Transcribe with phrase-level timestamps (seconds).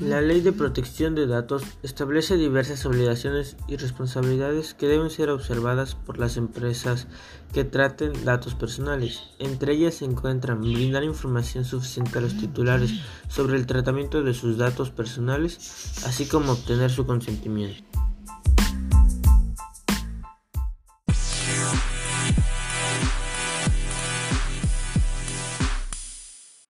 [0.00, 5.94] La Ley de Protección de Datos establece diversas obligaciones y responsabilidades que deben ser observadas
[5.94, 7.06] por las empresas
[7.52, 9.22] que traten datos personales.
[9.38, 12.90] Entre ellas se encuentran brindar información suficiente a los titulares
[13.28, 17.93] sobre el tratamiento de sus datos personales, así como obtener su consentimiento.